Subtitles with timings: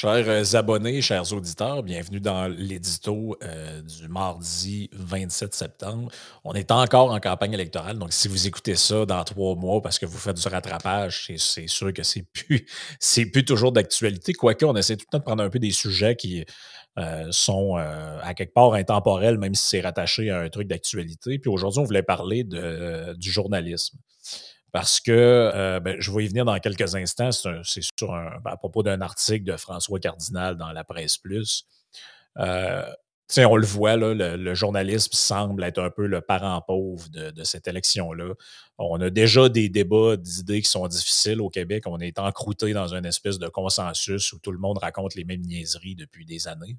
[0.00, 6.10] Chers euh, abonnés, chers auditeurs, bienvenue dans l'édito euh, du mardi 27 septembre.
[6.42, 9.98] On est encore en campagne électorale, donc si vous écoutez ça dans trois mois parce
[9.98, 12.64] que vous faites du rattrapage, c'est sûr que c'est plus,
[13.30, 14.32] plus toujours d'actualité.
[14.32, 16.46] Quoique, on essaie tout le temps de prendre un peu des sujets qui
[16.96, 21.38] euh, sont à quelque part intemporels, même si c'est rattaché à un truc d'actualité.
[21.38, 23.98] Puis aujourd'hui, on voulait parler de, du journalisme
[24.72, 27.30] parce que euh, ben, je vais y venir dans quelques instants.
[27.32, 31.66] C'est sur ben, à propos d'un article de François Cardinal dans la Presse Plus.
[32.38, 32.84] Euh,
[33.38, 37.68] on le voit, là, le, journalisme semble être un peu le parent pauvre de, cette
[37.68, 38.34] élection-là.
[38.78, 41.84] On a déjà des débats d'idées qui sont difficiles au Québec.
[41.86, 45.42] On est encrouté dans une espèce de consensus où tout le monde raconte les mêmes
[45.42, 46.76] niaiseries depuis des années.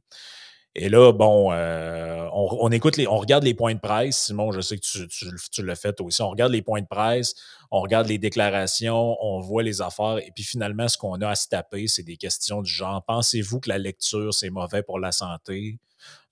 [0.73, 4.17] Et là, bon, euh, on, écoute on regarde les points de presse.
[4.17, 6.21] Simon, je sais que tu, l'as fait aussi.
[6.21, 7.35] On regarde les points de presse,
[7.71, 10.19] on regarde les déclarations, on voit les affaires.
[10.19, 13.59] Et puis finalement, ce qu'on a à se taper, c'est des questions du genre pensez-vous
[13.59, 15.79] que la lecture, c'est mauvais pour la santé?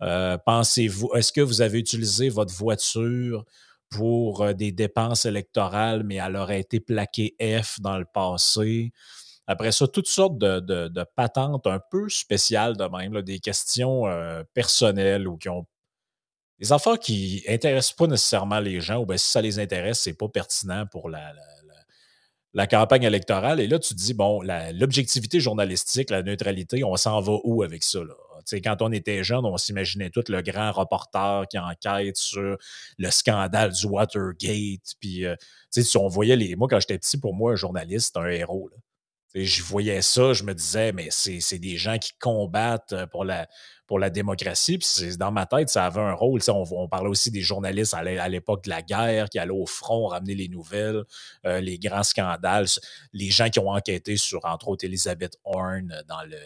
[0.01, 3.43] Euh, pensez-vous, est-ce que vous avez utilisé votre voiture
[3.89, 8.93] pour euh, des dépenses électorales, mais elle aurait été plaquée F dans le passé?
[9.49, 15.27] Après ça, toutes sortes de, patentes un peu spéciales de même, des questions euh, personnelles
[15.27, 15.65] ou qui ont
[16.59, 20.13] des affaires qui intéressent pas nécessairement les gens, ou bien si ça les intéresse, c'est
[20.13, 21.33] pas pertinent pour la,
[22.53, 23.59] la, campagne électorale.
[23.59, 27.81] Et là, tu te dis, bon, l'objectivité journalistique, la neutralité, on s'en va où avec
[27.81, 28.03] ça?
[28.03, 28.13] Là?
[28.63, 32.55] quand on était jeune, on s'imaginait tout le grand reporter qui enquête sur
[32.99, 34.93] le scandale du Watergate.
[34.99, 35.35] Puis, euh,
[35.71, 36.55] si on voyait les.
[36.55, 38.69] Moi, quand j'étais petit, pour moi, un journaliste, c'est un héros.
[39.35, 43.47] Je voyais ça, je me disais, mais c'est des gens qui combattent euh, pour la,
[43.85, 44.79] pour la démocratie.
[44.79, 46.41] Puis dans ma tête, ça avait un rôle.
[46.47, 50.07] On, on, parlait aussi des journalistes à l'époque de la guerre qui allaient au front
[50.07, 51.03] ramener les nouvelles,
[51.45, 52.65] euh, les grands scandales,
[53.13, 56.37] les gens qui ont enquêté sur, entre autres, Elizabeth Horn dans le,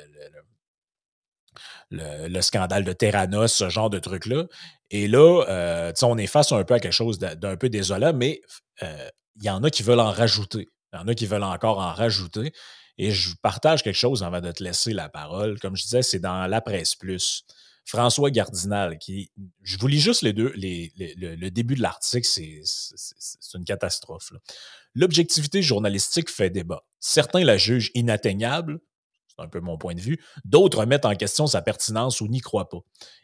[1.89, 4.45] le, le, scandale de Terranos, ce genre de trucs-là.
[4.89, 8.41] Et là, euh, on est face un peu à quelque chose d'un peu désolant, mais
[8.81, 10.67] il y en a qui veulent en rajouter.
[10.93, 12.53] Il y en a qui veulent encore en rajouter.
[12.97, 15.59] Et je partage quelque chose avant de te laisser la parole.
[15.59, 17.43] Comme je disais, c'est dans La Presse Plus.
[17.85, 19.31] François Gardinal, qui.
[19.61, 22.61] Je vous lis juste les deux, les, le, début de l'article, c'est
[23.55, 24.31] une catastrophe.
[24.93, 26.83] L'objectivité journalistique fait débat.
[26.99, 28.79] Certains la jugent inatteignable,
[29.27, 30.23] c'est un peu mon point de vue.
[30.45, 32.79] D'autres mettent en question sa pertinence ou n'y croient pas.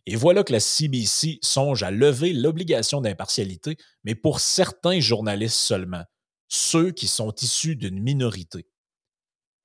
[0.06, 6.04] Et voilà que la CBC songe à lever l'obligation d'impartialité, mais pour certains journalistes seulement
[6.50, 8.66] ceux qui sont issus d'une minorité.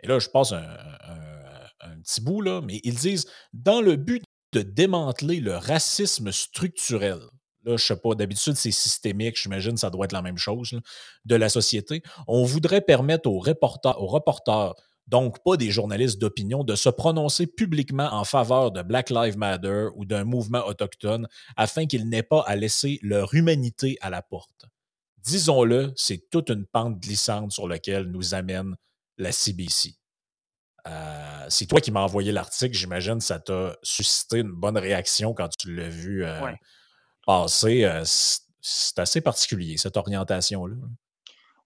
[0.01, 0.67] Et là, je passe un,
[2.03, 4.23] petit bout, mais ils disent dans le but
[4.53, 7.19] de démanteler le racisme structurel.
[7.65, 10.79] Là, je sais pas, d'habitude, c'est systémique, j'imagine ça doit être la même chose,
[11.25, 12.03] de la société.
[12.29, 14.75] On voudrait permettre aux reporters, aux reporters,
[15.07, 19.89] donc pas des journalistes d'opinion, de se prononcer publiquement en faveur de Black Lives Matter
[19.97, 24.67] ou d'un mouvement autochtone afin qu'ils n'aient pas à laisser leur humanité à la porte
[25.25, 28.77] disons-le, c'est toute une pente glissante sur laquelle nous amène
[29.19, 29.95] la CBC.
[30.87, 35.49] Euh, c'est toi qui m'as envoyé l'article, j'imagine ça t'a suscité une bonne réaction quand
[35.57, 36.53] tu l'as vu euh,
[37.27, 37.85] passer.
[37.85, 40.77] Euh, c'est assez particulier, cette orientation-là.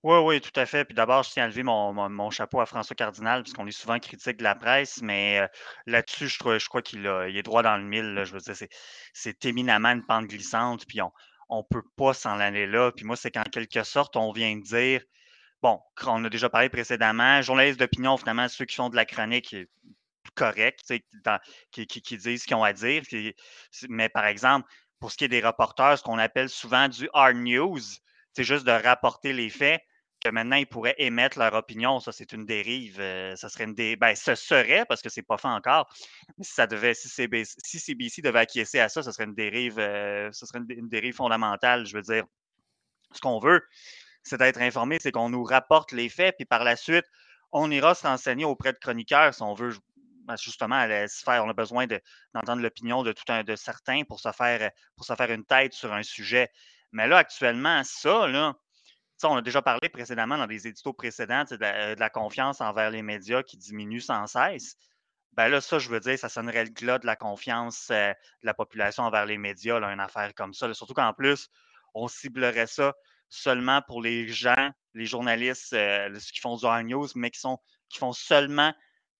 [0.04, 0.84] Oui, oui, tout à fait.
[0.84, 4.36] Puis d'abord, je tiens à lever mon, chapeau à François Cardinal, puisqu'on est souvent critique
[4.36, 5.48] de la presse, mais
[5.86, 8.22] là-dessus, je, je, crois qu'il est droit dans le mille.
[8.24, 8.54] Je veux dire,
[9.12, 10.86] c'est éminemment une pente glissante.
[10.86, 11.10] Puis on,
[11.48, 12.92] on ne peut pas s'en aller là.
[12.92, 15.03] Puis moi, c'est qu'en quelque sorte, on vient de dire,
[15.62, 19.54] bon, on a déjà parlé précédemment, journalistes d'opinion, finalement, ceux qui font de la chronique
[20.34, 20.92] correcte,
[21.72, 23.03] qui, qui, disent ce qu'ils ont à dire.
[23.88, 24.69] mais par exemple,
[25.00, 27.80] pour ce qui est des reporters, ce qu'on appelle souvent du hard news,
[28.34, 29.82] c'est juste de rapporter les faits
[30.20, 32.00] que maintenant ils pourraient émettre leur opinion.
[32.00, 33.00] Ça, c'est une dérive.
[33.00, 33.98] Euh, ça serait une dérive.
[33.98, 35.88] Ben, ce serait, parce que c'est pas fait encore.
[36.36, 39.34] Mais si ça devait, si CBC, si CBC devait acquiescer à ça, ce serait une
[39.34, 41.86] dérive, euh, ce serait une, dérive fondamentale.
[41.86, 42.24] Je veux dire,
[43.12, 43.62] ce qu'on veut,
[44.22, 47.06] c'est d'être informé, c'est qu'on nous rapporte les faits, puis par la suite,
[47.53, 49.74] on ira se renseigner auprès de chroniqueurs si on veut
[50.24, 51.86] ben, justement se faire, on a besoin
[52.34, 55.72] d'entendre l'opinion de tout un de certains pour se faire pour se faire une tête
[55.72, 56.50] sur un sujet.
[56.92, 58.54] Mais là, actuellement, ça, là,
[59.24, 63.42] on a déjà parlé précédemment dans des éditos précédents de la, confiance envers les médias
[63.42, 64.76] qui diminue sans cesse.
[65.32, 68.47] Ben là, ça, je veux dire, ça sonnerait le glas de la confiance euh, de
[68.47, 70.72] la population envers les médias, une affaire comme ça.
[70.74, 71.48] surtout qu'en plus,
[71.94, 72.94] on ciblerait ça
[73.28, 77.59] seulement pour les gens, les journalistes euh, qui font du hard news, mais qui, sont,
[77.88, 78.74] qui font seulement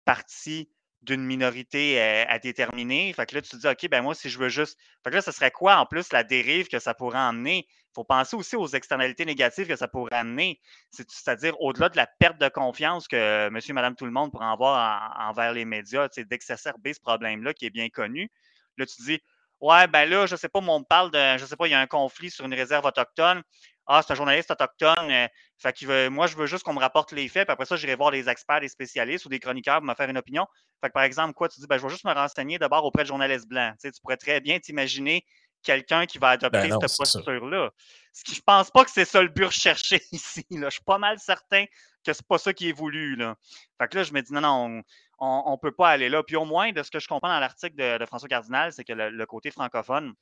[0.05, 0.71] partie
[1.03, 3.13] d'une minorité à, déterminer.
[3.13, 4.79] Fait que là, tu te dis, OK, ben moi, si je veux juste.
[5.05, 7.67] Fait que là, ce serait quoi en plus la dérive que ça pourrait emmener?
[7.69, 10.61] Il faut penser aussi aux externalités négatives que ça pourrait amener.
[10.91, 15.17] C'est-à-dire au-delà de la perte de confiance que monsieur, madame, tout le monde pourrait avoir
[15.19, 18.31] envers les médias, d'exacerber ce problème-là qui est bien connu.
[18.77, 19.21] Là, tu te dis,
[19.61, 21.81] ouais, ben là, je sais pas, on parle de, je sais pas, il y a
[21.81, 23.43] un conflit sur une réserve autochtone.
[23.89, 25.11] Ah, c'est un journaliste autochtone.
[25.11, 25.27] Euh,
[25.59, 28.11] fait moi, je veux juste qu'on me rapporte les faits, puis après ça, j'irai voir
[28.11, 30.47] des experts, des spécialistes ou des chroniqueurs pour me faire une opinion.
[30.83, 33.03] Fait que, par exemple, quoi, tu dis, ben, je vais juste me renseigner d'abord auprès
[33.03, 33.73] de journalistes blancs.
[33.81, 35.25] Tu, sais, tu pourrais très bien t'imaginer
[35.63, 37.71] quelqu'un qui va adopter ben cette posture-là.
[38.13, 40.45] Ce qui, je pense pas que c'est ça le but recherché ici.
[40.51, 40.69] Là.
[40.69, 41.65] Je suis pas mal certain
[42.05, 43.17] que c'est pas ça qui est voulu.
[43.17, 43.37] Là.
[43.81, 44.83] Fait que là, je me dis, non, non,
[45.19, 46.23] on ne peut pas aller là.
[46.23, 48.93] Puis au moins, de ce que je comprends dans l'article de, François Cardinal, c'est que
[48.93, 50.15] le, côté francophone,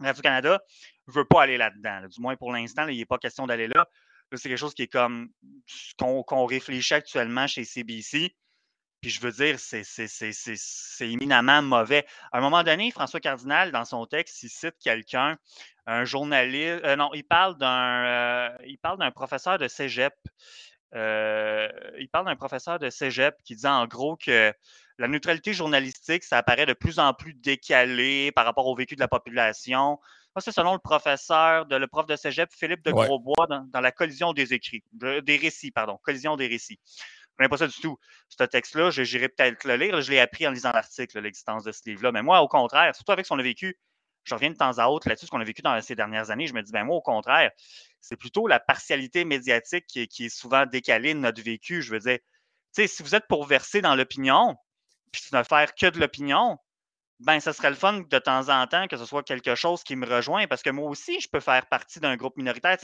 [0.00, 0.60] Radio-Canada
[1.06, 2.06] ne veut pas aller là-dedans.
[2.08, 3.86] Du moins, pour l'instant, il n'est pas question d'aller là.
[4.34, 5.28] c'est quelque chose qui est comme
[5.98, 8.34] qu'on réfléchit actuellement chez CBC.
[9.04, 9.82] Puis je veux dire, c'est
[11.00, 12.06] éminemment mauvais.
[12.32, 15.36] À un moment donné, François Cardinal, dans son texte, il cite quelqu'un,
[15.86, 16.82] un journaliste.
[16.84, 20.14] Euh, non, il parle d'un euh, il parle d'un professeur de Cégep.
[20.94, 21.68] Euh,
[21.98, 24.54] il parle d'un professeur de Cégep qui dit en gros que
[24.98, 29.00] la neutralité journalistique, ça apparaît de plus en plus décalé par rapport au vécu de
[29.00, 29.98] la population.
[30.38, 34.32] c'est selon le professeur, de, le prof de cégep, Philippe de Grosbois, dans, la collision
[34.32, 36.78] des écrits, des récits, pardon, collision des récits.
[36.86, 37.98] Je ne connais pas ça du tout.
[38.28, 40.00] Ce texte-là, j'irai peut-être le lire.
[40.00, 42.12] Je l'ai appris en lisant l'article, l'existence de ce livre-là.
[42.12, 43.76] Mais moi, au contraire, surtout avec ce qu'on a vécu,
[44.22, 46.46] je reviens de temps à autre là-dessus, ce qu'on a vécu dans ces dernières années.
[46.46, 47.50] Je me dis, ben moi, au contraire,
[48.00, 51.82] c'est plutôt la partialité médiatique qui est, souvent décalée de notre vécu.
[51.82, 52.18] Je veux dire,
[52.72, 54.56] si vous êtes pour verser dans l'opinion,
[55.20, 56.58] puis ne faire que de l'opinion,
[57.20, 59.96] ben, ce serait le fun de temps en temps que ce soit quelque chose qui
[59.96, 62.76] me rejoint parce que moi aussi, je peux faire partie d'un groupe minoritaire.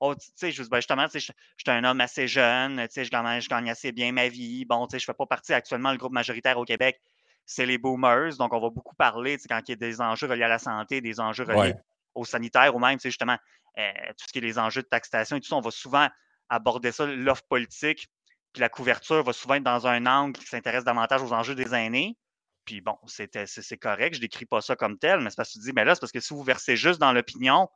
[0.00, 1.34] Oh, je, ben justement, je, suis
[1.66, 4.64] un homme assez jeune, je gagne, je gagne assez bien ma vie.
[4.64, 7.00] Bon, je ne fais pas partie actuellement du groupe majoritaire au Québec.
[7.44, 8.36] C'est les boomers.
[8.38, 11.02] Donc, on va beaucoup parler quand il y a des enjeux reliés à la santé,
[11.02, 11.74] des enjeux reliés
[12.14, 13.36] au sanitaire ou même, justement,
[13.78, 15.56] euh, tout ce qui est les enjeux de taxation et tout ça.
[15.56, 16.08] On va souvent
[16.48, 18.08] aborder ça, l'offre politique,
[18.52, 21.74] puis la couverture va souvent être dans un angle qui s'intéresse davantage aux enjeux des
[21.74, 22.16] aînés.
[22.64, 25.58] Puis bon, c'est correct, je ne décris pas ça comme tel, mais c'est parce que
[25.58, 27.68] tu dis, mais là, c'est parce que si vous versez juste dans l'opinion,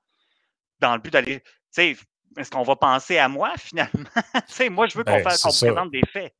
[0.80, 1.96] dans le but d'aller, tu sais,
[2.36, 4.10] est-ce qu'on va penser à moi finalement?
[4.70, 6.34] moi, je veux qu'on ben, présente des faits.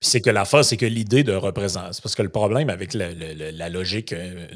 [0.00, 2.00] C'est que la force, c'est que l'idée de représenter.
[2.02, 4.48] Parce que le problème avec la logique euh,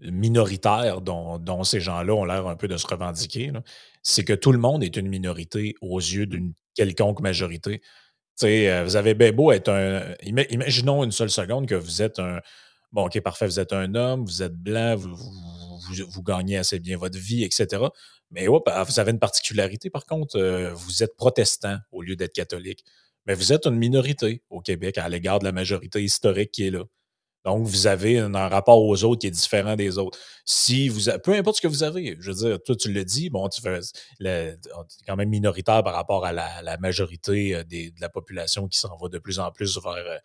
[0.00, 3.52] minoritaire dont, ces gens-là ont l'air un peu de se revendiquer,
[4.02, 7.82] c'est que tout le monde est une minorité aux yeux d'une quelconque majorité.
[8.44, 10.14] Euh, vous avez bien beau être un.
[10.22, 12.40] Imaginons une seule seconde que vous êtes un.
[12.92, 15.14] Bon, OK, parfait, vous êtes un homme, vous êtes blanc, vous,
[16.08, 17.82] vous, gagnez assez bien votre vie, etc.
[18.30, 22.32] Mais ah, vous avez une particularité, par contre, euh, vous êtes protestant au lieu d'être
[22.32, 22.84] catholique.
[23.26, 26.70] Mais vous êtes une minorité au Québec à l'égard de la majorité historique qui est
[26.70, 26.84] là.
[27.44, 30.18] Donc, vous avez un, rapport aux autres qui est différent des autres.
[30.44, 33.30] Si vous peu importe ce que vous avez, je veux dire, toi, tu le dis,
[33.30, 33.80] bon, tu fais
[35.06, 39.08] quand même minoritaire par rapport à la, majorité euh, de la population qui s'en va
[39.08, 40.18] de plus en plus vers euh,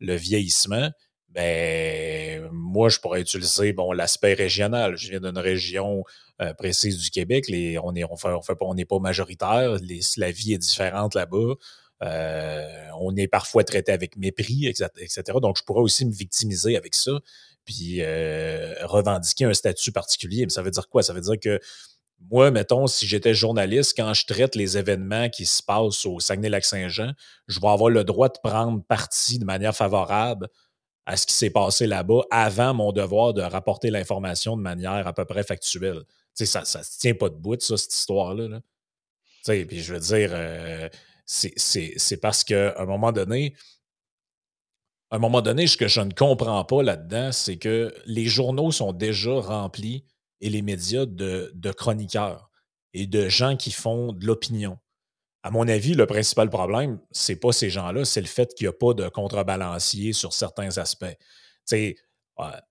[0.00, 0.90] le vieillissement.
[1.30, 4.96] Ben, moi, je pourrais utiliser bon, l'aspect régional.
[4.96, 6.02] Je viens d'une région
[6.40, 7.44] euh, précise du Québec.
[7.82, 8.28] On n'est on fait,
[8.60, 9.76] on pas majoritaire.
[10.16, 11.54] la vie est différente là-bas.
[12.02, 15.22] Euh, on est parfois traité avec mépris, etc.
[15.40, 17.12] Donc, je pourrais aussi me victimiser avec ça,
[17.64, 20.44] puis euh, revendiquer un statut particulier.
[20.44, 21.02] Mais ça veut dire quoi?
[21.02, 21.60] Ça veut dire que
[22.30, 27.12] moi, mettons, si j'étais journaliste, quand je traite les événements qui se passent au Saguenay-Lac-Saint-Jean,
[27.46, 30.48] je vais avoir le droit de prendre parti de manière favorable
[31.04, 35.12] à ce qui s'est passé là-bas avant mon devoir de rapporter l'information de manière à
[35.12, 36.02] peu près factuelle.
[36.36, 38.60] Tu ça ne tient pas de bout, ça, cette histoire-là.
[39.44, 40.88] Puis je veux dire, euh,
[41.26, 43.54] c'est parce qu'à un moment donné,
[45.10, 48.72] à un moment donné, ce que je ne comprends pas là-dedans, c'est que les journaux
[48.72, 50.04] sont déjà remplis
[50.40, 52.50] et les médias de, chroniqueurs
[52.92, 54.78] et de gens qui font de l'opinion.
[55.42, 58.68] À mon avis, le principal problème, c'est pas ces gens-là, c'est le fait qu'il n'y
[58.68, 61.16] a pas de contrebalancier sur certains aspects.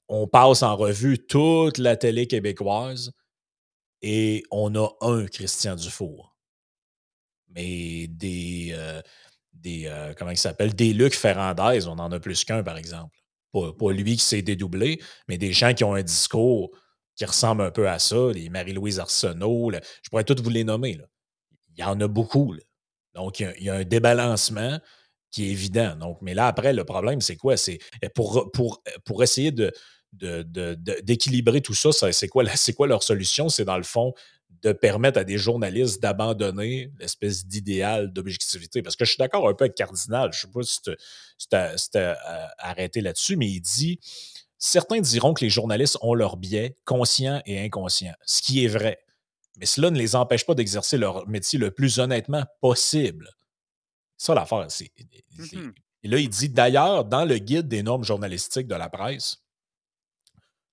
[0.09, 3.11] on passe en revue toute la télé québécoise
[4.01, 6.34] et on a un Christian Dufour
[7.55, 9.01] mais des, euh,
[9.53, 13.17] des euh, comment il s'appelle, des Luc Ferrandez, on en a plus qu'un, par exemple.
[13.53, 16.71] Pas, lui qui s'est dédoublé, mais des gens qui ont un discours
[17.15, 19.71] qui ressemble un peu à ça, les Marie-Louise Arsenault,
[20.03, 20.99] je pourrais tous vous les nommer.
[21.77, 22.53] Il y en a beaucoup.
[23.13, 24.77] Donc, il y, a, un débalancement
[25.31, 25.95] qui est évident.
[25.95, 27.55] Donc, mais là, après, le problème, c'est quoi?
[27.55, 29.71] C'est eh, pour, pour, pour essayer de,
[30.11, 32.43] d'équilibrer tout ça, c'est quoi,
[32.75, 33.47] quoi leur solution?
[33.47, 34.13] C'est dans le fond
[34.49, 38.81] de permettre à des journalistes d'abandonner l'espèce d'idéal d'objectivité.
[38.81, 41.97] Parce que je suis d'accord un peu avec Cardinal, je ne sais pas si tu
[41.97, 43.99] as arrêté là-dessus, mais il dit
[44.57, 48.99] certains diront que les journalistes ont leurs biais conscients et inconscients, ce qui est vrai.
[49.57, 53.29] Mais cela ne les empêche pas d'exercer leur métier le plus honnêtement possible.
[54.17, 54.91] Ça, l'affaire, c'est.
[55.37, 55.71] Mmh
[56.03, 59.43] et là, il dit d'ailleurs, dans le guide des normes journalistiques de la presse,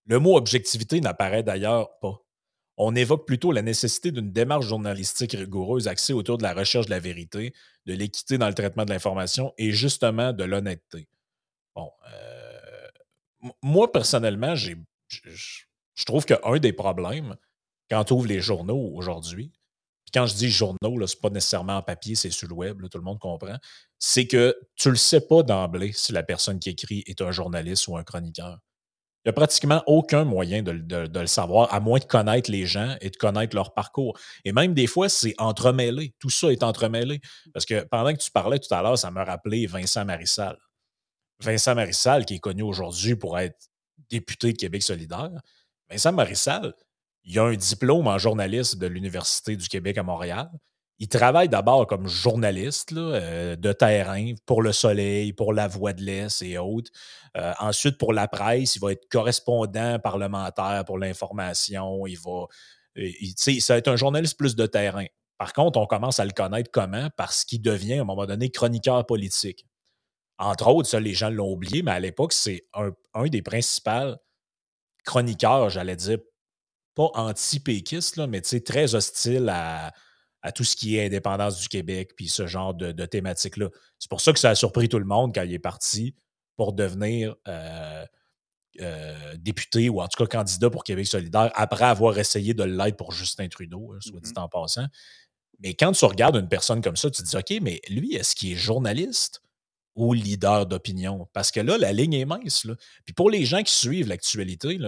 [0.05, 2.23] le mot objectivité n'apparaît d'ailleurs pas.
[2.77, 6.91] On évoque plutôt la nécessité d'une démarche journalistique rigoureuse axée autour de la recherche de
[6.91, 7.53] la vérité,
[7.87, 11.09] de l'équité dans le traitement de l'information et justement de l'honnêteté.
[11.75, 12.53] Bon, euh,
[13.63, 14.75] moi, personnellement, je,
[16.07, 17.37] trouve qu'un des problèmes,
[17.91, 19.53] quand on les journaux aujourd'hui,
[20.15, 22.99] quand je dis journaux, ce n'est pas nécessairement en papier, c'est sur le web, tout
[22.99, 23.57] le monde comprend,
[23.99, 27.33] c'est que tu ne le sais pas d'emblée si la personne qui écrit est un
[27.33, 28.59] journaliste ou un chroniqueur.
[29.25, 32.97] Il n'y a pratiquement aucun moyen de, le savoir, à moins de connaître les gens
[33.01, 34.19] et de connaître leur parcours.
[34.45, 36.13] Et même des fois, c'est entremêlé.
[36.19, 37.21] Tout ça est entremêlé.
[37.55, 40.59] Parce que pendant que tu parlais tout à l'heure, ça m'a rappelé Vincent Marissal.
[41.39, 43.69] Vincent Marissal, qui est connu aujourd'hui pour être
[44.11, 45.31] député de Québec solidaire.
[45.89, 46.75] Vincent Marissal,
[47.25, 50.51] il a un diplôme en journalisme de l'Université du Québec à Montréal.
[51.03, 56.01] Il travaille d'abord comme journaliste euh, de terrain pour Le Soleil, pour La Voix de
[56.01, 56.93] l'Est et autres.
[57.37, 62.07] Euh, ensuite, pour la presse, il va être correspondant parlementaire pour l'information.
[62.07, 62.47] Il va.
[62.99, 65.07] Euh, ça va être un journaliste plus de terrain.
[65.39, 67.09] Par contre, on commence à le connaître comment?
[67.17, 69.67] Parce qu'il devient, à un moment donné, chroniqueur politique.
[70.39, 74.15] Entre autres, ça, les gens l'ont oublié, mais à l'époque, c'est un, un, des principaux
[75.05, 76.19] chroniqueurs, j'allais dire,
[76.95, 79.91] pas anti-péquiste, mais très hostile à,
[80.51, 83.69] tout ce qui est indépendance du Québec, puis ce genre de, de thématique-là.
[84.01, 86.17] C'est pour ça que ça a surpris tout le monde quand il est parti
[86.57, 88.05] pour devenir euh,
[88.81, 92.97] euh, député ou en tout cas candidat pour Québec solidaire après avoir essayé de l'être
[92.97, 94.41] pour Justin Trudeau, hein, soit dit mm-hmm.
[94.41, 94.87] en passant.
[95.61, 98.35] Mais quand tu regardes une personne comme ça, tu te dis OK, mais lui, est-ce
[98.35, 99.43] qu'il est journaliste
[99.95, 101.29] ou leader d'opinion?
[101.33, 102.67] Parce que là, la ligne est mince.
[103.05, 104.79] Puis pour les gens qui suivent l'actualité,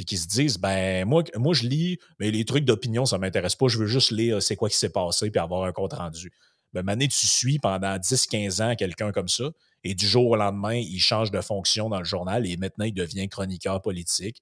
[0.00, 3.54] puis qui se disent ben moi, moi je lis, mais les trucs d'opinion, ça m'intéresse
[3.54, 6.32] pas, je veux juste lire c'est quoi qui s'est passé puis avoir un compte rendu.
[6.72, 9.50] Ben, tu suis pendant 10-15 ans quelqu'un comme ça,
[9.84, 12.94] et du jour au lendemain, il change de fonction dans le journal et maintenant il
[12.94, 14.40] devient chroniqueur politique.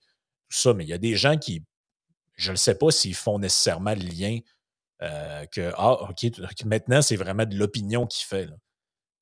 [0.48, 1.64] Tout ça, mais il y a des gens qui,
[2.36, 4.38] je ne sais pas s'ils font nécessairement le lien
[5.02, 6.24] euh, que ah, OK,
[6.66, 8.48] maintenant, c'est vraiment de l'opinion qu'il fait.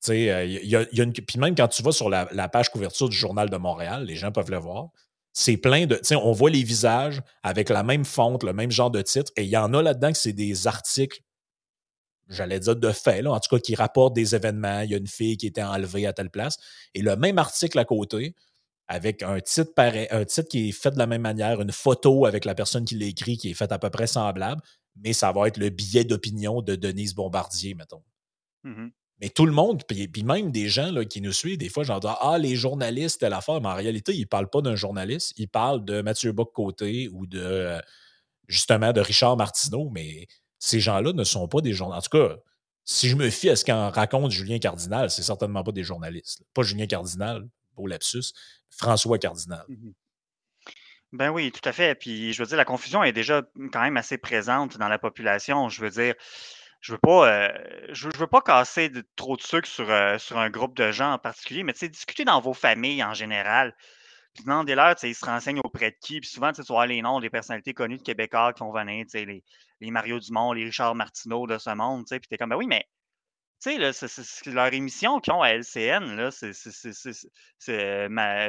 [0.03, 4.17] Puis même quand tu vas sur la, la, page couverture du Journal de Montréal, les
[4.17, 4.91] gens peuvent le voir,
[5.39, 6.01] c'est plein de.
[6.17, 9.51] On voit les visages avec la même fonte, le même genre de titre, et il
[9.51, 11.21] y en a là-dedans que c'est des articles,
[12.31, 14.81] j'allais dire de fait, là, en tout cas, qui rapportent des événements.
[14.81, 16.57] Il y a une fille qui était enlevée à telle place.
[16.95, 18.35] Et le même article à côté,
[18.89, 22.47] avec un titre un titre qui est fait de la même manière, une photo avec
[22.47, 24.63] la personne qui l'a écrit qui est faite à peu près semblable,
[24.97, 28.03] mais ça va être le billet d'opinion de Denise Bombardier, mettons.
[28.65, 28.87] Mmh
[29.21, 32.17] mais tout le monde, puis, même des gens là, qui nous suivent, des fois, j'entends
[32.21, 33.61] Ah, les journalistes, telle affaire.
[33.61, 37.27] Mais en réalité, ils ne parlent pas d'un journaliste, ils parlent de Mathieu Bock-Côté ou
[37.27, 37.81] de
[38.49, 39.89] justement de Richard Martineau.
[39.91, 40.27] Mais
[40.59, 42.15] ces gens-là ne sont pas des journalistes.
[42.15, 42.37] En tout cas,
[42.85, 46.43] si je me fie à ce qu'en raconte Julien Cardinal, c'est certainement pas des journalistes.
[46.53, 48.33] Pas Julien Cardinal, beau lapsus,
[48.71, 49.65] François Cardinal.
[49.69, 49.91] Mmh
[51.13, 51.95] ben oui, tout à fait.
[51.95, 53.43] Puis je veux dire, la confusion est déjà
[53.73, 55.69] quand même assez présente dans la population.
[55.69, 56.15] Je veux dire,
[56.81, 57.49] je veux pas, euh,
[57.91, 61.19] je, veux pas casser trop de sucre sur, euh, sur un groupe de gens en
[61.19, 63.75] particulier, mais discuter dans vos familles en général.
[64.35, 66.21] Puis demandez-leur, ils se renseignent auprès de qui.
[66.21, 69.43] Puis souvent, tu vois les noms des personnalités connues de Québécois qui vont venir, les,
[69.81, 72.05] les Mario Dumont, les Richard Martineau de ce monde.
[72.09, 72.87] Puis tu es comme, ben oui, mais
[73.63, 76.53] tu sais, leur émission qu'ils ont à LCN, c'est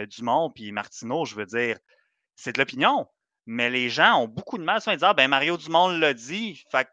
[0.09, 1.77] Dumont puis Martineau, je veux dire,
[2.35, 3.07] c'est de l'opinion.
[3.45, 6.61] Mais les gens ont beaucoup de mal à dire, ah, ben Mario Dumont l'a dit,
[6.69, 6.89] fait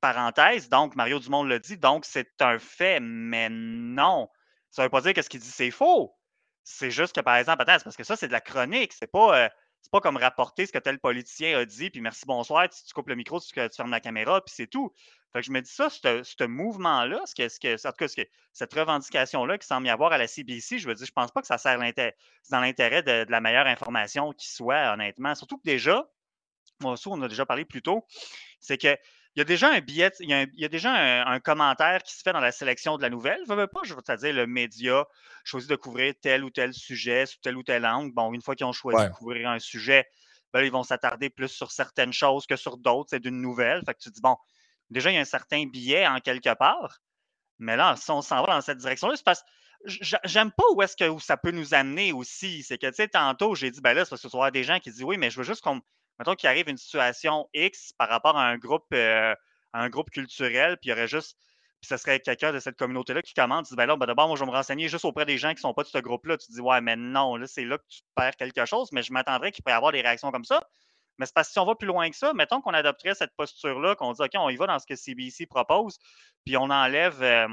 [0.00, 4.28] parenthèse, donc Mario Dumont l'a dit, donc c'est un fait, mais non.
[4.70, 6.14] Ça ne veut pas dire que ce qu'il dit, c'est faux.
[6.62, 8.92] C'est juste que, par exemple, attends, parce que ça, c'est de la chronique.
[8.92, 9.48] C'est pas, euh,
[9.90, 13.08] pas comme rapporter ce que tel politicien a dit, puis merci, bonsoir, tu, tu coupes
[13.08, 14.92] le micro, tu, tu, fermes la caméra, puis c'est tout.
[15.32, 18.24] Fait que je me dis ça, ce mouvement-là, ce que, ce que, en tout cas,
[18.52, 21.40] cette revendication-là qui semble y avoir à la CBC, je veux dire, je pense pas
[21.40, 25.34] que ça sert dans l'intérêt de, de, la meilleure information qui soit, honnêtement.
[25.34, 26.08] Surtout que déjà,
[26.80, 28.06] moi aussi, on a déjà parlé plus tôt,
[28.58, 28.96] c'est que
[29.36, 32.32] il y a déjà un billet, il y a, déjà un, commentaire qui se fait
[32.32, 33.40] dans la sélection de la nouvelle.
[33.48, 35.04] Je veux pas, je veux dire, le média
[35.44, 38.12] choisit de couvrir tel ou tel sujet sous tel ou tel angle.
[38.12, 40.04] Bon, une fois qu'ils ont choisi de couvrir un sujet,
[40.52, 43.10] ben ils vont s'attarder plus sur certaines choses que sur d'autres.
[43.10, 43.82] C'est d'une nouvelle.
[43.86, 44.36] Fait que tu dis, bon,
[44.90, 46.98] déjà, il y a un certain billet en quelque part.
[47.60, 49.46] Mais là, si on s'en va dans cette direction-là, c'est parce que
[50.24, 52.64] j'aime pas où est-ce que ça peut nous amener aussi.
[52.64, 54.52] C'est que, tu sais, tantôt, j'ai dit, ben là, c'est parce que tu vas avoir
[54.52, 55.80] des gens qui disent, oui, mais je veux juste qu'on
[56.20, 59.34] mettons qu'il arrive une situation X par rapport à un groupe, euh,
[59.72, 61.36] un groupe culturel, puis il y aurait juste,
[61.80, 64.36] puis ce serait quelqu'un de cette communauté-là qui commande, dis, ben là, ben d'abord, moi,
[64.36, 66.36] je vais me renseigner juste auprès des gens qui ne sont pas de ce groupe-là.
[66.36, 69.14] Tu dis, ouais, mais non, là, c'est là que tu perds quelque chose, mais je
[69.14, 70.62] m'attendrais qu'il pourrait y avoir des réactions comme ça.
[71.16, 73.34] Mais c'est parce que si on va plus loin que ça, mettons qu'on adopterait cette
[73.34, 75.98] posture-là, qu'on dit, OK, on y va dans ce que CBC propose,
[76.44, 77.22] puis on enlève.
[77.22, 77.48] Euh,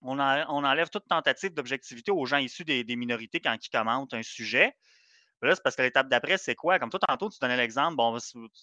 [0.00, 4.74] on, enlève toute tentative d'objectivité aux gens issus des, minorités quand ils commentent un sujet.
[5.42, 6.78] Là, c'est parce que l'étape d'après, c'est quoi?
[6.78, 7.96] Comme toi, tantôt, tu donnais l'exemple.
[7.96, 8.16] Bon,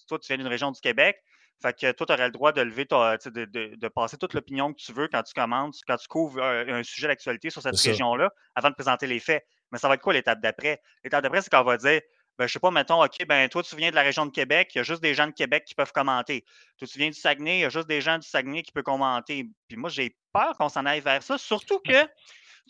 [0.08, 1.22] toi, tu viens d'une région du Québec.
[1.62, 4.92] Fait que toi, tu aurais le droit de lever de, passer toute l'opinion que tu
[4.92, 8.74] veux quand tu commentes, quand tu couvres un, sujet d'actualité sur cette région-là, avant de
[8.74, 9.44] présenter les faits.
[9.70, 10.80] Mais ça va être quoi l'étape d'après?
[11.04, 12.00] L'étape d'après, c'est qu'on va dire
[12.38, 14.70] ben, je sais pas, mettons, OK, ben toi, tu viens de la région de Québec,
[14.74, 16.46] il y a juste des gens de Québec qui peuvent commenter.
[16.78, 18.82] Toi, tu viens du Saguenay, il y a juste des gens du Saguenay qui peuvent
[18.82, 19.50] commenter.
[19.68, 22.08] Puis moi, j'ai peur qu'on s'en aille vers ça, surtout que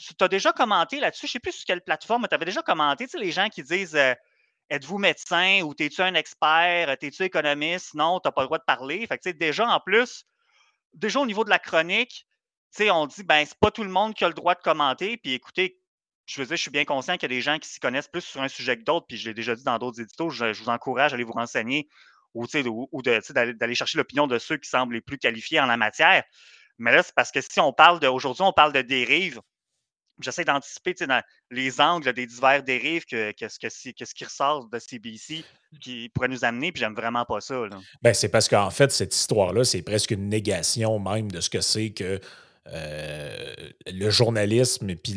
[0.01, 2.45] tu as déjà commenté là-dessus, je ne sais plus sur quelle plateforme, mais tu avais
[2.45, 4.15] déjà commenté, tu sais, les gens qui disent euh,
[4.71, 7.95] Êtes-vous médecin ou t'es-tu un expert, t'es-tu économiste?
[7.95, 9.05] Non, tu n'as pas le droit de parler.
[9.07, 10.25] Fait déjà, en plus,
[10.95, 12.25] déjà au niveau de la chronique,
[12.79, 15.17] on dit, ben, c'est pas tout le monde qui a le droit de commenter.
[15.17, 15.81] Puis écoutez,
[16.27, 18.07] je veux dire, je suis bien conscient qu'il y a des gens qui s'y connaissent
[18.07, 20.57] plus sur un sujet que d'autres, puis je l'ai déjà dit dans d'autres éditos, je,
[20.57, 21.89] vous encourage à aller vous renseigner
[22.35, 22.47] ou,
[22.93, 26.23] ou d'aller chercher l'opinion de ceux qui semblent les plus qualifiés en la matière.
[26.79, 29.41] Mais là, c'est parce que si on parle de, aujourd'hui, on parle de dérives,
[30.23, 30.95] j'essaie d'anticiper
[31.51, 33.69] les angles des divers dérives que, que, que,
[34.05, 35.45] ce qui ressort de CBC
[35.81, 37.63] qui pourrait nous amener, puis j'aime vraiment pas ça.
[38.03, 41.61] Ben, c'est parce qu'en fait, cette histoire-là, c'est presque une négation même de ce que
[41.61, 42.21] c'est que
[42.69, 43.55] euh,
[43.87, 45.15] le journalisme et puis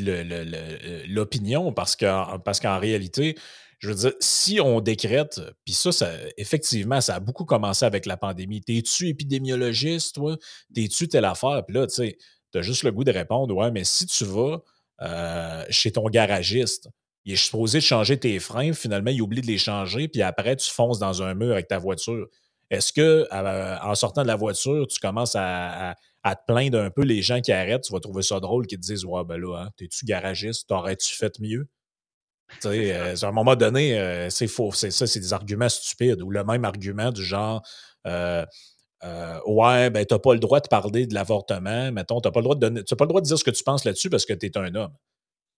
[1.07, 3.35] l'opinion, parce qu'en parce qu'en réalité,
[3.79, 8.05] je veux dire, si on décrète, puis ça, ça, effectivement, ça a beaucoup commencé avec
[8.05, 8.61] la pandémie.
[8.61, 10.37] T'es-tu épidémiologiste, toi?
[10.73, 11.65] T'es-tu telle affaire?
[11.65, 12.17] Puis là, tu sais,
[12.51, 14.63] t'as juste le goût de répondre, ouais, mais si tu vas
[15.03, 16.89] euh, chez ton garagiste,
[17.25, 20.69] il est supposé changer tes freins, finalement, il oublie de les changer, puis après, tu
[20.69, 22.27] fonces dans un mur avec ta voiture.
[22.69, 26.89] Est-ce que, euh, en sortant de la voiture, tu commences à à te plaindre un
[26.89, 29.37] peu les gens qui arrêtent, tu vas trouver ça drôle qu'ils te disent Ouais, ben
[29.37, 31.67] là, hein, t'es-tu garagiste, t'aurais-tu fait mieux?
[32.61, 34.71] Tu sais, euh, à un moment donné, euh, c'est faux.
[34.73, 36.21] C'est ça, c'est des arguments stupides.
[36.21, 37.61] Ou le même argument du genre
[38.07, 38.45] euh,
[39.45, 41.91] Ouais, ben t'as pas le droit de parler de l'avortement.
[41.91, 42.83] Mettons, t'as pas le droit de donner.
[42.83, 44.93] pas le droit de dire ce que tu penses là-dessus parce que t'es un homme.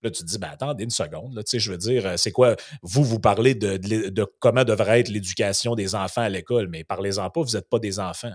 [0.02, 1.34] Là, tu te dis, ben attendez une seconde.
[1.36, 2.56] Là, je veux dire, c'est quoi?
[2.82, 7.41] Vous, vous parlez de, comment devrait être l'éducation des enfants à l'école, mais parlez-en pas,
[7.41, 8.34] vous n'êtes pas des enfants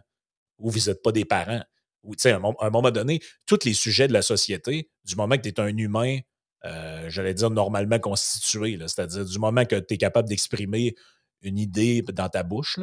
[0.59, 1.63] ou vous n'êtes pas des parents
[2.03, 2.29] ou à
[2.67, 5.77] un, moment donné, tous les sujets de la société, du moment que tu es un
[5.77, 6.19] humain,
[6.65, 10.95] euh, j'allais dire normalement constitué, c'est-à-dire du moment que tu es capable d'exprimer
[11.43, 12.79] une idée dans ta bouche,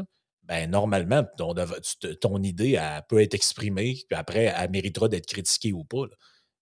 [0.48, 1.54] ben normalement, ton,
[2.22, 2.80] ton idée
[3.10, 6.06] peut être exprimée, puis après, elle méritera d'être critiquée ou pas.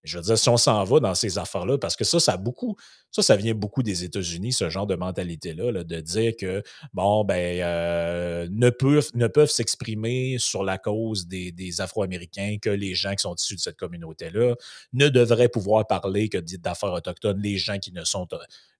[0.04, 2.76] Je veux dire, si on s'en va dans ces affaires-là, parce que ça, ça beaucoup,
[3.10, 6.62] ça, ça vient beaucoup des États-Unis, ce genre de mentalité-là, de dire que,
[6.94, 12.94] bon, ben, euh, ne peuvent, ne peuvent s'exprimer sur la cause des, Afro-Américains que les
[12.94, 14.54] gens qui sont issus de cette communauté-là,
[14.92, 18.28] ne devraient pouvoir parler que d'affaires autochtones les gens qui ne sont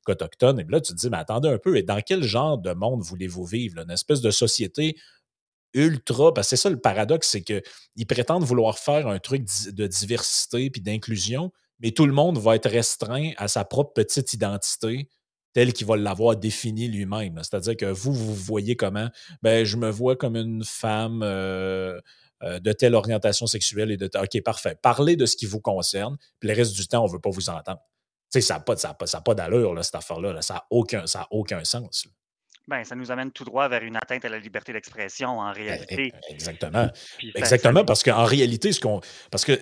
[0.05, 0.61] qu'autochtones.
[0.61, 3.03] Et là, tu te dis, mais attendez un peu, et dans quel genre de monde
[3.03, 3.83] voulez-vous vivre?
[3.83, 4.97] Une espèce de société
[5.77, 6.35] ultra.
[6.35, 10.71] Parce que c'est ça le paradoxe, c'est qu'ils prétendent vouloir faire un truc de diversité
[10.71, 15.09] puis d'inclusion, mais tout le monde va être restreint à sa propre petite identité
[15.53, 17.39] telle qu'il va l'avoir définie lui-même.
[17.39, 19.09] C'est-à-dire que vous, vous voyez comment,
[19.41, 21.99] ben, je me vois comme une femme euh,
[22.43, 24.77] euh, de telle orientation sexuelle et de OK, parfait.
[24.83, 27.31] Parlez de ce qui vous concerne, puis le reste du temps, on ne veut pas
[27.31, 27.81] vous entendre.
[28.29, 30.43] ça n'a pas, pas, pas d'allure, cette affaire-là.
[30.43, 32.07] Ça n'a aucun, aucun sens.
[32.69, 35.53] Ben, ça nous amène tout droit vers une atteinte à la liberté d'expression en ben,
[35.53, 36.13] réalité.
[36.29, 36.89] Exactement.
[37.35, 39.01] Exactement, parce qu'en réalité, ce qu'on.
[39.31, 39.59] Parce que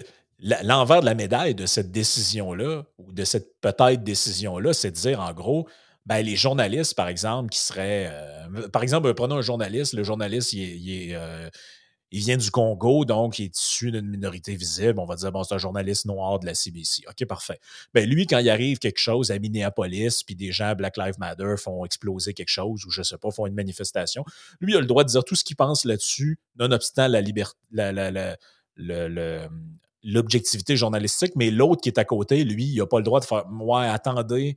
[0.63, 5.21] l'envers de la médaille de cette décision-là, ou de cette peut-être décision-là, c'est de dire
[5.21, 5.69] en gros,
[6.07, 8.11] ben, les journalistes, par exemple, qui seraient.
[8.11, 11.49] Euh, par exemple, prenons un journaliste, le journaliste, il est, euh,
[12.11, 15.01] il vient du Congo, donc il est issu d'une minorité visible.
[15.01, 17.03] On va dire, bon, c'est un journaliste noir de la CBC.
[17.09, 17.59] OK, parfait.
[17.93, 21.55] Ben, lui, quand il arrive quelque chose à Minneapolis, puis des gens Black Lives Matter
[21.59, 24.25] font exploser quelque chose, ou je sais pas, font une manifestation,
[24.61, 27.57] lui, il a le droit de dire tout ce qu'il pense là-dessus, nonobstant la liberté,
[30.05, 33.25] l'objectivité journalistique, mais l'autre qui est à côté, lui, il n'a pas le droit de
[33.25, 34.57] faire Ouais, attendez,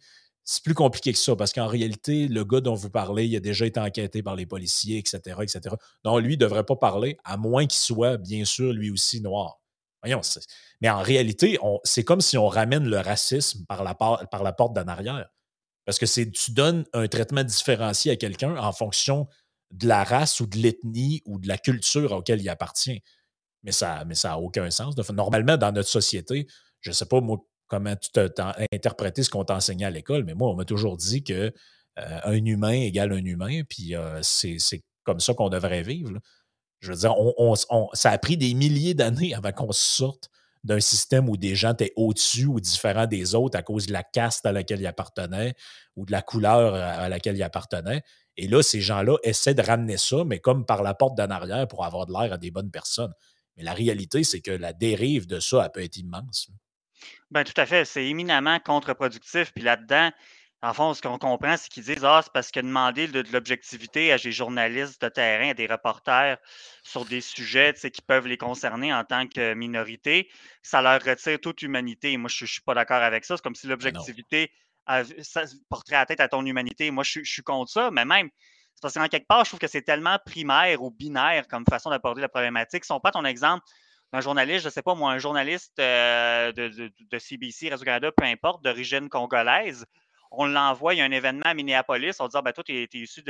[0.50, 3.42] c'est plus compliqué que ça parce qu'en réalité, le gars dont vous parlez, il a
[3.42, 5.76] déjà été enquêté par les policiers, etc., etc.
[6.06, 9.20] Donc, lui, il ne devrait pas parler, à moins qu'il soit, bien sûr, lui aussi
[9.20, 9.60] noir.
[10.02, 10.22] Voyons,
[10.80, 14.74] mais en réalité, c'est comme si on ramène le racisme par la, par la porte
[14.74, 15.28] d'en arrière.
[15.84, 19.28] Parce que c'est tu donnes un traitement différencié à quelqu'un en fonction
[19.72, 23.02] de la race ou de l'ethnie ou de la culture auquel il appartient.
[23.64, 24.96] Mais ça n'a mais ça aucun sens.
[25.10, 26.48] Normalement, dans notre société,
[26.80, 30.24] je ne sais pas, moi, comment tu as interprété ce qu'on t'a enseigné à l'école,
[30.24, 31.54] mais moi, on m'a toujours dit que
[32.00, 34.58] euh, un humain égale un humain, puis euh, c'est
[35.04, 36.20] comme ça qu'on devrait vivre.
[36.80, 37.16] Je veux dire,
[37.94, 40.30] ça a pris des milliers d'années avant qu'on sorte
[40.64, 44.04] d'un système où des gens étaient au-dessus ou différents des autres à cause de la
[44.04, 45.56] caste à laquelle ils appartenaient
[45.96, 48.04] ou de la couleur à laquelle ils appartenaient.
[48.36, 51.68] Et là, ces gens-là essaient de ramener ça, mais comme par la porte d'en arrière
[51.68, 53.14] pour avoir de l'air à des bonnes personnes.
[53.56, 56.50] Mais la réalité, c'est que la dérive de ça, elle peut être immense.
[57.32, 57.86] Bien, tout à fait.
[57.86, 59.52] C'est éminemment contre-productif.
[59.54, 60.12] Puis là-dedans,
[60.64, 64.12] en fond, ce qu'on comprend, c'est qu'ils disent Ah, c'est parce que demander de, l'objectivité
[64.12, 66.38] à des journalistes de terrain, à des reporters
[66.84, 70.30] sur des sujets qui peuvent les concerner en tant que minorité,
[70.64, 72.18] ça leur retire toute humanité.
[72.18, 73.38] Moi, je ne suis pas d'accord avec ça.
[73.38, 74.52] C'est comme si l'objectivité
[75.70, 76.90] porterait la tête à ton humanité.
[76.92, 78.30] Moi, je, suis contre ça, mais même,
[78.74, 81.92] c'est parce qu'en quelque part, je trouve que c'est tellement primaire ou binaire comme façon
[81.92, 82.84] d'aborder la problématique.
[82.84, 83.64] Si on prend ton exemple
[84.14, 88.64] un journaliste, je ne sais pas moi, un journaliste euh, de, CBC, Radio-Canada, peu importe,
[88.64, 89.86] d'origine congolaise,
[90.32, 92.74] on l'envoie, il y a un événement à Minneapolis, on dit ah, ben, toi, tu
[92.74, 93.22] es, issu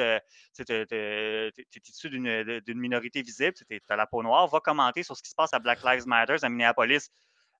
[2.09, 5.53] d'une minorité visible, tu as la peau noire, va commenter sur ce qui se passe
[5.53, 7.11] à Black Lives Matter à Minneapolis.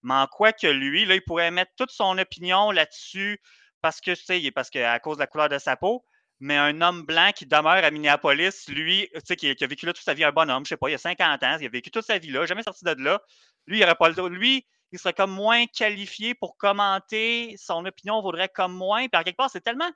[0.04, 3.42] Mais en quoi que lui, là, il pourrait mettre toute son opinion là-dessus
[3.82, 6.04] parce que, tu sais, parce qu'à cause de la couleur de sa peau,
[6.40, 9.94] mais un homme blanc qui demeure à Minneapolis, lui, tu sais, qui, a vécu là
[9.94, 11.90] toute sa vie, un bonhomme, je sais pas, il a 50 ans, il a vécu
[11.90, 13.22] toute sa vie là, jamais sorti de là.
[13.66, 14.28] Lui, il n'aurait pas le.
[14.30, 19.08] Lui, il serait comme moins qualifié pour commenter, son opinion vaudrait comme moins.
[19.08, 19.90] Puis, à quelque part, c'est tellement.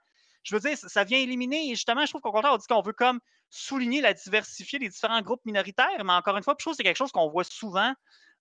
[0.44, 1.70] Je veux dire, ça vient éliminer.
[1.70, 5.22] justement, je trouve qu'au contraire, on dit qu'on veut comme souligner la diversifier des différents
[5.22, 6.04] groupes minoritaires.
[6.04, 7.94] Mais encore une fois, je trouve que c'est quelque chose qu'on voit souvent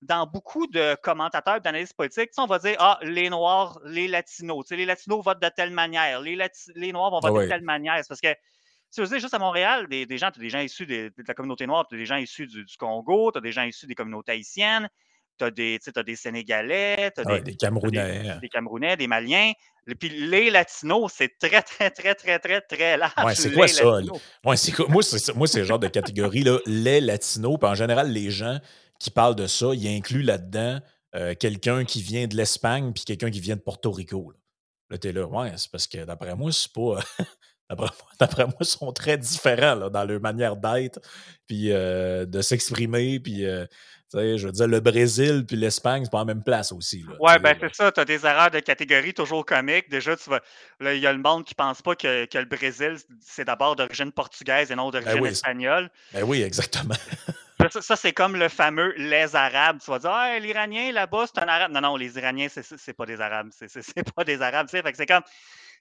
[0.02, 2.30] dans beaucoup de commentateurs d'analyse politique.
[2.38, 4.70] on va dire Ah, les Noirs, les Latinos.
[4.70, 6.20] les Latinos votent de telle manière.
[6.20, 6.38] Les,
[6.74, 7.96] les Noirs vont voter de telle manière.
[7.98, 8.34] C'est parce que
[8.92, 11.66] tu veux juste à Montréal, des, gens, tu as des gens issus de, la communauté
[11.66, 13.94] noire, tu as des gens issus du, du Congo, tu as des gens issus des
[13.94, 14.88] communautés haïtiennes,
[15.38, 18.38] tu as, des, des Sénégalais, tu as des, des, Camerounais.
[18.40, 19.52] Des, Camerounais, des Maliens.
[19.86, 23.24] Et puis les Latinos, c'est très, très, très, très, très, très large.
[23.24, 23.86] Ouais, c'est quoi ça?
[23.86, 24.02] Ouais,
[24.44, 27.58] moi, c'est, moi, c'est le genre de catégorie, là, les Latinos.
[27.60, 28.58] Puis en général, les gens
[29.00, 30.78] qui parlent de ça, ils incluent là-dedans
[31.16, 34.30] euh, quelqu'un qui vient de l'Espagne puis quelqu'un qui vient de Porto Rico.
[34.30, 34.38] Là,
[34.90, 37.00] là t'es là, ouais, c'est parce que d'après moi, c'est pas.
[38.18, 40.98] D'après moi, ils sont très différents là, dans leur manière d'être,
[41.46, 43.64] puis euh, de s'exprimer, puis euh,
[44.12, 47.04] je veux dire, le Brésil puis l'Espagne, c'est pas la même place aussi.
[47.06, 47.92] Oui, ouais, ben c'est ça.
[47.92, 49.88] Tu as des erreurs de catégorie toujours comiques.
[49.88, 50.40] Déjà, tu vas.
[50.80, 54.10] il y a le monde qui pense pas que, que le Brésil, c'est d'abord d'origine
[54.10, 55.90] portugaise et non ben d'origine espagnole.
[56.12, 56.96] Ben oui, exactement.
[57.68, 59.78] ça, c'est comme le fameux les Arabes.
[59.84, 61.72] Tu vas dire, ah, l'Iranien là-bas, c'est un Arabe.
[61.72, 63.50] Non, non, les Iraniens, c'est pas des Arabes.
[63.52, 64.68] C'est pas des Arabes.
[64.68, 65.22] Fait que c'est comme.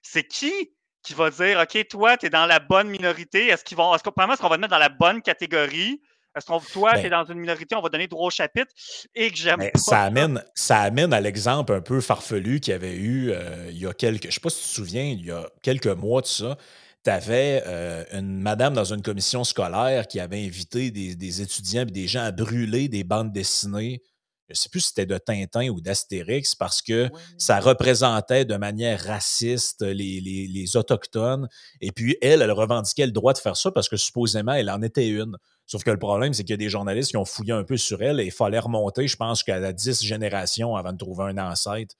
[0.02, 3.48] C'est qui qui va dire, OK, toi, tu es dans la bonne minorité?
[3.48, 3.94] Est-ce qu'ils vont.
[3.94, 4.12] Est-ce qu'on
[4.48, 6.00] va te mettre dans la bonne catégorie?
[6.36, 8.72] Est-ce qu'on, toi, tu es dans une minorité, on va donner droit au chapitre
[9.16, 12.94] et que j'aime Ça amène, ça amène à l'exemple un peu farfelu qu'il y avait
[12.94, 14.24] eu euh, il y a quelques.
[14.24, 16.56] Je ne sais pas si tu te souviens, il y a quelques mois de ça.
[17.04, 21.86] Tu avais euh, une madame dans une commission scolaire qui avait invité des, étudiants et
[21.86, 24.02] des gens à brûler des bandes dessinées
[24.50, 27.08] je ne sais plus si c'était de Tintin ou d'Astérix, parce que
[27.38, 31.48] ça représentait de manière raciste les, les, Autochtones.
[31.80, 34.82] Et puis, elle, elle revendiquait le droit de faire ça parce que supposément, elle en
[34.82, 35.36] était une.
[35.66, 37.76] Sauf que le problème, c'est qu'il y a des journalistes qui ont fouillé un peu
[37.76, 41.26] sur elle et il fallait remonter, je pense, qu'à la 10 générations avant de trouver
[41.26, 41.94] un ancêtre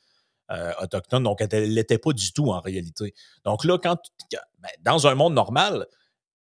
[0.50, 1.22] euh, autochtone.
[1.22, 3.14] Donc, elle ne l'était pas du tout en réalité.
[3.44, 3.96] Donc là, quand
[4.60, 5.86] ben, dans un monde normal,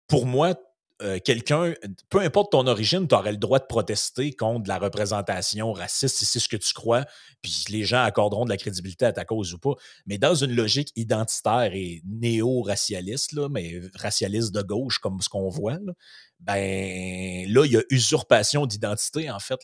[0.08, 0.56] pour moi,
[1.04, 1.74] euh, quelqu'un,
[2.10, 6.26] peu importe ton origine, tu aurais le droit de protester contre la représentation raciste si
[6.26, 7.06] c'est ce que tu crois,
[7.44, 9.74] puis les gens accorderont de la crédibilité à ta cause ou pas.
[10.08, 15.74] Mais dans une logique identitaire et néo-racialiste, mais racialiste de gauche comme ce qu'on voit,
[15.74, 15.94] là,
[16.40, 19.60] ben là, il y a usurpation d'identité, en fait.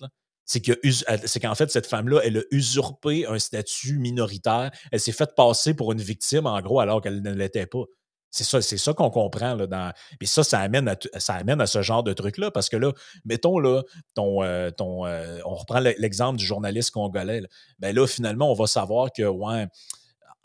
[0.45, 4.71] C'est qu'en fait, cette femme-là, elle a usurpé un statut minoritaire.
[4.91, 7.85] Elle s'est faite passer pour une victime, en gros, alors qu'elle ne l'était pas.
[8.33, 9.53] C'est ça, qu'on comprend.
[9.53, 9.93] Là, dans...
[10.23, 10.95] Ça, ça amène, à,
[11.27, 12.49] amène à ce genre de truc-là.
[12.49, 12.91] Parce que là,
[13.25, 13.83] mettons, là,
[14.15, 17.41] ton, euh, euh, on reprend l'exemple du journaliste congolais.
[17.41, 17.47] Là.
[17.77, 19.67] Ben là, finalement, on va savoir que, ouais,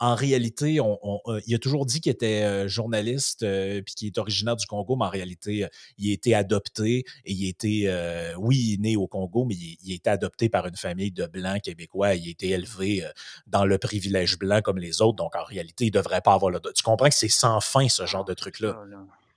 [0.01, 4.07] en réalité, on, euh, il a toujours dit qu'il était euh, journaliste euh, puis qu'il
[4.07, 7.91] est originaire du Congo, mais en réalité, il a été adopté et il était,
[8.37, 11.25] oui, il est né au Congo, mais il, a été adopté par une famille de
[11.25, 12.15] blancs québécois.
[12.15, 13.05] Il a été élevé
[13.47, 15.17] dans le privilège blanc comme les autres.
[15.17, 16.59] Donc, en réalité, il ne devrait pas avoir le.
[16.73, 18.79] Tu comprends que c'est sans fin, ce genre de truc-là.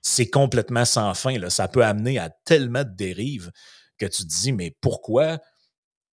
[0.01, 1.37] C'est complètement sans fin.
[1.37, 1.49] Là.
[1.49, 3.51] Ça peut amener à tellement de dérives
[3.97, 5.39] que tu te dis, mais pourquoi,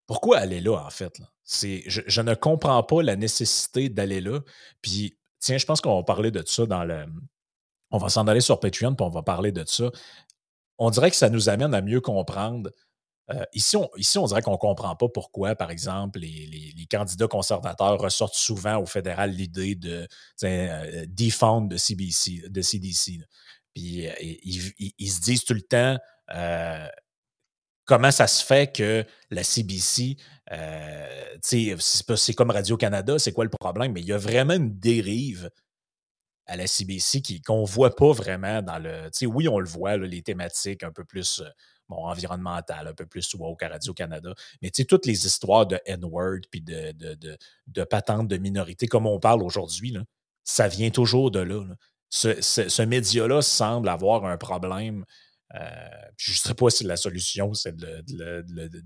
[0.08, 1.18] pourquoi aller là, en fait?
[1.20, 1.28] Là?
[1.50, 4.40] Je, ne comprends pas la nécessité d'aller là.
[4.82, 7.06] Puis, tiens, je pense qu'on va parler de ça dans le.
[7.92, 9.92] On va s'en aller sur Patreon, puis on va parler de ça.
[10.78, 12.70] On dirait que ça nous amène à mieux comprendre.
[13.32, 17.28] Euh, ici, on, ici, on dirait qu'on ne comprend pas pourquoi, par exemple, les, candidats
[17.28, 20.08] conservateurs ressortent souvent au fédéral l'idée de
[20.44, 23.20] euh, de CBC, de CDC.
[23.74, 24.08] Puis
[24.44, 25.98] ils, se disent tout le temps
[27.90, 30.18] comment ça se fait que la CBC,
[31.42, 33.94] c'est comme Radio-Canada, c'est quoi le problème?
[33.94, 35.50] Mais il y a vraiment une dérive
[36.46, 39.10] à la CBC qu'on ne voit pas vraiment dans le.
[39.26, 41.42] Oui, on le voit, les thématiques un peu plus
[41.88, 44.36] bon, environnementales, un peu plus woke à Radio-Canada.
[44.62, 49.20] Mais toutes les histoires de N-word puis de, de, de, patentes de minorité, comme on
[49.20, 49.98] parle aujourd'hui,
[50.44, 51.64] ça vient toujours de là.
[52.12, 55.06] Ce, ce média-là semble avoir un problème euh,
[55.54, 58.04] je ne sais pas si la solution, c'est de,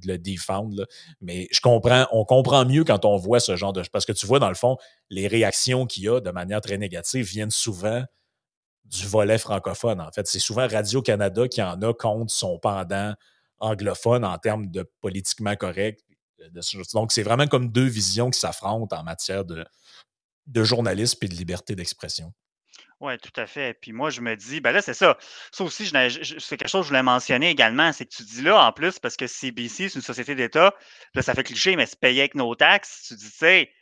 [0.05, 0.87] le défendre,
[1.21, 3.83] mais je comprends, on comprend mieux quand on voit ce genre de.
[3.91, 4.77] Parce que tu vois, dans le fond,
[5.09, 8.03] les réactions qu'il y a de manière très négative viennent souvent
[8.85, 10.01] du volet francophone.
[10.01, 13.13] En fait, c'est souvent Radio-Canada qui en a contre son pendant
[13.59, 16.03] anglophone en termes de politiquement correct.
[16.93, 21.75] Donc, c'est vraiment comme deux visions qui s'affrontent en matière de journalisme et de liberté
[21.75, 22.33] d'expression.
[23.03, 23.73] Oui, tout à fait.
[23.81, 25.17] Puis moi, je me dis, ben là, c'est ça.
[25.51, 28.65] Ça aussi, c'est quelque chose que je voulais mentionner également, c'est que tu dis là,
[28.65, 30.73] en plus, parce que CBC, c'est une société d'État,
[31.13, 33.07] là, ça fait cliché, mais c'est payé avec nos taxes.
[33.09, 33.73] Tu dis, tu sais,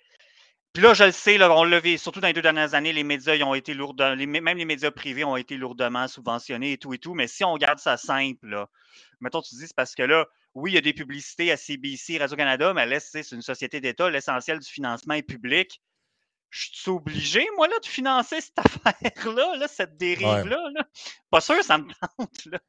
[0.73, 2.93] puis là, je le sais, là, on l'a vu, surtout dans les deux dernières années,
[2.93, 6.77] les médias ils ont été lourdement, même les médias privés ont été lourdement subventionnés et
[6.79, 7.13] tout et tout.
[7.13, 8.69] Mais si on garde ça simple, là,
[9.19, 12.17] mettons, tu dis, c'est parce que là, oui, il y a des publicités à CBC,
[12.17, 15.79] Radio-Canada, mais là, c'est une société d'État, l'essentiel du financement est public
[16.51, 20.43] je suis obligé, moi, là, de financer cette affaire-là, là, cette dérive-là.
[20.75, 20.83] Là?
[21.31, 22.45] Pas sûr, ça me tente.
[22.45, 22.59] Là.